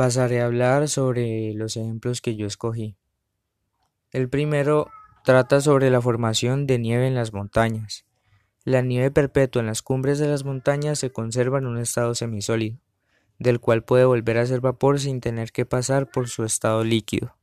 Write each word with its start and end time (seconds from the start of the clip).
Pasaré 0.00 0.40
a 0.40 0.46
hablar 0.46 0.88
sobre 0.88 1.52
los 1.52 1.76
ejemplos 1.76 2.22
que 2.22 2.34
yo 2.34 2.46
escogí. 2.46 2.96
El 4.12 4.30
primero 4.30 4.88
trata 5.24 5.60
sobre 5.60 5.90
la 5.90 6.00
formación 6.00 6.66
de 6.66 6.78
nieve 6.78 7.06
en 7.06 7.14
las 7.14 7.34
montañas. 7.34 8.06
La 8.64 8.80
nieve 8.80 9.10
perpetua 9.10 9.60
en 9.60 9.66
las 9.66 9.82
cumbres 9.82 10.18
de 10.18 10.26
las 10.26 10.42
montañas 10.42 10.98
se 10.98 11.12
conserva 11.12 11.58
en 11.58 11.66
un 11.66 11.76
estado 11.76 12.14
semisólido, 12.14 12.78
del 13.38 13.60
cual 13.60 13.84
puede 13.84 14.06
volver 14.06 14.38
a 14.38 14.46
ser 14.46 14.62
vapor 14.62 14.98
sin 14.98 15.20
tener 15.20 15.52
que 15.52 15.66
pasar 15.66 16.10
por 16.10 16.28
su 16.28 16.44
estado 16.44 16.82
líquido. 16.82 17.36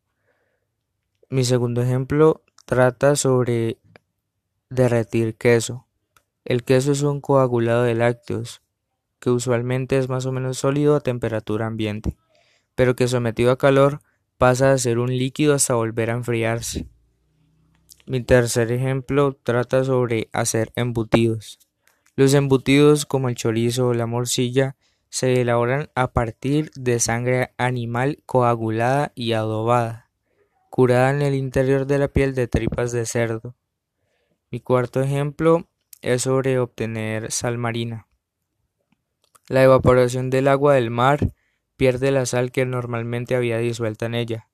Mi 1.29 1.43
segundo 1.43 1.83
ejemplo 1.83 2.41
trata 2.65 3.15
sobre 3.15 3.77
derretir 4.71 5.35
queso. 5.35 5.85
El 6.43 6.63
queso 6.63 6.93
es 6.93 7.03
un 7.03 7.21
coagulado 7.21 7.83
de 7.83 7.93
lácteos, 7.93 8.63
que 9.19 9.29
usualmente 9.29 9.99
es 9.99 10.09
más 10.09 10.25
o 10.25 10.31
menos 10.31 10.57
sólido 10.57 10.95
a 10.95 11.01
temperatura 11.01 11.67
ambiente, 11.67 12.17
pero 12.77 12.95
que 12.95 13.07
sometido 13.07 13.49
a 13.51 13.57
calor 13.57 14.01
pasa 14.37 14.71
a 14.71 14.77
ser 14.77 14.99
un 14.99 15.09
líquido 15.09 15.55
hasta 15.55 15.73
volver 15.73 16.11
a 16.11 16.13
enfriarse. 16.13 16.87
Mi 18.05 18.21
tercer 18.21 18.71
ejemplo 18.71 19.33
trata 19.33 19.83
sobre 19.83 20.29
hacer 20.31 20.71
embutidos. 20.75 21.57
Los 22.15 22.35
embutidos 22.35 23.07
como 23.07 23.29
el 23.29 23.35
chorizo 23.35 23.87
o 23.87 23.93
la 23.95 24.05
morcilla 24.05 24.75
se 25.09 25.41
elaboran 25.41 25.89
a 25.95 26.13
partir 26.13 26.69
de 26.75 26.99
sangre 26.99 27.49
animal 27.57 28.21
coagulada 28.27 29.11
y 29.15 29.31
adobada, 29.31 30.11
curada 30.69 31.09
en 31.09 31.23
el 31.23 31.33
interior 31.33 31.87
de 31.87 31.97
la 31.97 32.09
piel 32.09 32.35
de 32.35 32.47
tripas 32.47 32.91
de 32.91 33.07
cerdo. 33.07 33.55
Mi 34.51 34.59
cuarto 34.59 35.01
ejemplo 35.01 35.67
es 36.03 36.21
sobre 36.21 36.59
obtener 36.59 37.31
sal 37.31 37.57
marina. 37.57 38.07
La 39.47 39.63
evaporación 39.63 40.29
del 40.29 40.47
agua 40.47 40.75
del 40.75 40.91
mar 40.91 41.33
pierde 41.77 42.11
la 42.11 42.25
sal 42.25 42.51
que 42.51 42.65
normalmente 42.65 43.35
había 43.35 43.59
disuelta 43.59 44.07
en 44.07 44.15
ella, 44.15 44.47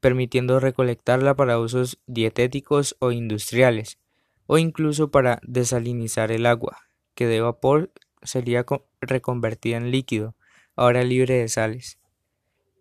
permitiendo 0.00 0.60
recolectarla 0.60 1.34
para 1.34 1.58
usos 1.58 2.00
dietéticos 2.06 2.96
o 3.00 3.12
industriales, 3.12 3.98
o 4.46 4.58
incluso 4.58 5.10
para 5.10 5.40
desalinizar 5.42 6.32
el 6.32 6.46
agua, 6.46 6.78
que 7.14 7.26
de 7.26 7.40
vapor 7.40 7.92
sería 8.22 8.64
reconvertida 9.00 9.76
en 9.76 9.90
líquido, 9.90 10.34
ahora 10.76 11.04
libre 11.04 11.34
de 11.34 11.48
sales. 11.48 11.98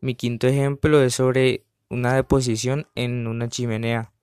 Mi 0.01 0.15
quinto 0.15 0.47
ejemplo 0.47 1.01
es 1.01 1.15
sobre 1.15 1.65
una 1.89 2.13
deposición 2.13 2.87
en 2.95 3.27
una 3.27 3.49
chimenea. 3.49 4.13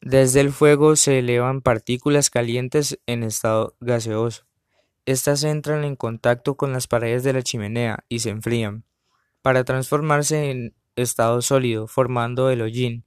Desde 0.00 0.40
el 0.40 0.52
fuego 0.52 0.94
se 0.94 1.18
elevan 1.18 1.60
partículas 1.60 2.30
calientes 2.30 3.00
en 3.06 3.24
estado 3.24 3.74
gaseoso. 3.80 4.47
Estas 5.08 5.42
entran 5.42 5.84
en 5.84 5.96
contacto 5.96 6.58
con 6.58 6.74
las 6.74 6.86
paredes 6.86 7.24
de 7.24 7.32
la 7.32 7.40
chimenea 7.40 8.04
y 8.10 8.18
se 8.18 8.28
enfrían, 8.28 8.84
para 9.40 9.64
transformarse 9.64 10.50
en 10.50 10.74
estado 10.96 11.40
sólido, 11.40 11.86
formando 11.86 12.50
el 12.50 12.60
hollín. 12.60 13.06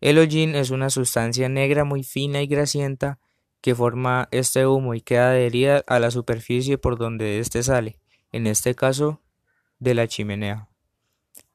El 0.00 0.18
hollín 0.18 0.56
es 0.56 0.70
una 0.70 0.90
sustancia 0.90 1.48
negra 1.48 1.84
muy 1.84 2.02
fina 2.02 2.42
y 2.42 2.48
grasienta 2.48 3.20
que 3.60 3.76
forma 3.76 4.26
este 4.32 4.66
humo 4.66 4.94
y 4.94 5.00
queda 5.00 5.30
adherida 5.30 5.84
a 5.86 6.00
la 6.00 6.10
superficie 6.10 6.76
por 6.76 6.98
donde 6.98 7.38
éste 7.38 7.62
sale, 7.62 8.00
en 8.32 8.48
este 8.48 8.74
caso 8.74 9.22
de 9.78 9.94
la 9.94 10.08
chimenea. 10.08 10.68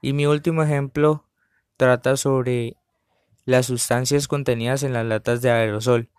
Y 0.01 0.13
mi 0.13 0.27
último 0.27 0.63
ejemplo 0.63 1.27
trata 1.75 2.15
sobre 2.15 2.77
las 3.43 3.65
sustancias 3.65 4.29
contenidas 4.29 4.83
en 4.83 4.93
las 4.93 5.05
latas 5.05 5.41
de 5.41 5.51
aerosol 5.51 6.09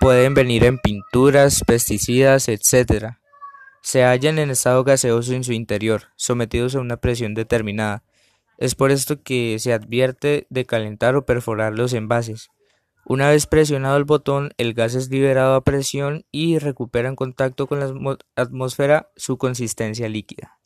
pueden 0.00 0.34
venir 0.34 0.64
en 0.64 0.78
pinturas, 0.78 1.62
pesticidas, 1.66 2.48
etc. 2.48 3.16
Se 3.82 4.02
hallan 4.04 4.38
en 4.38 4.50
estado 4.50 4.84
gaseoso 4.84 5.32
en 5.34 5.44
su 5.44 5.52
interior, 5.52 6.04
sometidos 6.16 6.74
a 6.74 6.80
una 6.80 6.98
presión 6.98 7.34
determinada. 7.34 8.02
Es 8.58 8.74
por 8.74 8.90
esto 8.90 9.22
que 9.22 9.58
se 9.58 9.72
advierte 9.72 10.46
de 10.50 10.66
calentar 10.66 11.16
o 11.16 11.24
perforar 11.24 11.74
los 11.74 11.92
envases. 11.92 12.50
Una 13.04 13.30
vez 13.30 13.46
presionado 13.46 13.96
el 13.96 14.04
botón, 14.04 14.52
el 14.58 14.74
gas 14.74 14.94
es 14.94 15.08
liberado 15.08 15.54
a 15.54 15.64
presión 15.64 16.26
y 16.30 16.58
recupera 16.58 17.08
en 17.08 17.16
contacto 17.16 17.66
con 17.66 17.80
la 17.80 18.18
atmósfera 18.36 19.10
su 19.16 19.38
consistencia 19.38 20.08
líquida. 20.08 20.58